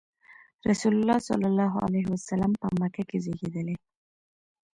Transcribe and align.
رسول 0.69 0.93
الله 0.99 1.17
ﷺ 1.27 2.49
په 2.61 2.67
مکه 2.79 3.03
کې 3.09 3.17
زېږېدلی. 3.23 3.75